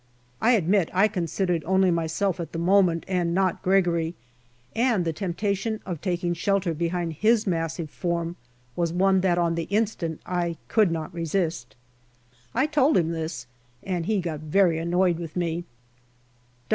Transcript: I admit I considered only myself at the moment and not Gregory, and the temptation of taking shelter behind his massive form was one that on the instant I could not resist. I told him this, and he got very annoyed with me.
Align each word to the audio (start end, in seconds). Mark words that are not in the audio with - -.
I 0.41 0.53
admit 0.53 0.89
I 0.95 1.07
considered 1.07 1.61
only 1.63 1.91
myself 1.91 2.39
at 2.39 2.53
the 2.53 2.57
moment 2.57 3.03
and 3.07 3.35
not 3.35 3.61
Gregory, 3.61 4.15
and 4.75 5.05
the 5.05 5.13
temptation 5.13 5.79
of 5.85 6.01
taking 6.01 6.33
shelter 6.33 6.73
behind 6.73 7.13
his 7.13 7.45
massive 7.45 7.91
form 7.91 8.35
was 8.75 8.91
one 8.91 9.21
that 9.21 9.37
on 9.37 9.53
the 9.53 9.65
instant 9.69 10.19
I 10.25 10.57
could 10.69 10.89
not 10.91 11.13
resist. 11.13 11.75
I 12.55 12.65
told 12.65 12.97
him 12.97 13.11
this, 13.11 13.45
and 13.83 14.07
he 14.07 14.21
got 14.21 14.39
very 14.39 14.79
annoyed 14.79 15.19
with 15.19 15.35
me. 15.35 15.65